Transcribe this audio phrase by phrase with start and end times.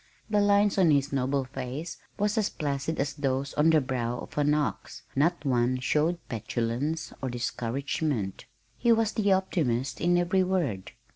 [0.31, 4.35] The lines on his noble face were as placid as those on the brow of
[4.35, 8.45] an ox not one showed petulance or discouragement.
[8.79, 10.93] He was the optimist in every word.